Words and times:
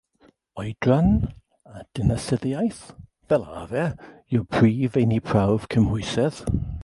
Oedran 0.61 1.09
a 1.75 1.77
dinasyddiaeth, 1.97 2.81
fel 3.27 3.43
arfer, 3.61 3.91
yw'r 4.33 4.49
prif 4.55 4.91
feini 4.97 5.19
prawf 5.29 5.69
cymhwysedd. 5.75 6.45